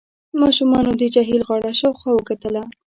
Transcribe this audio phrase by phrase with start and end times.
[0.41, 2.63] ماشومانو د جهيل غاړه شاوخوا وکتله.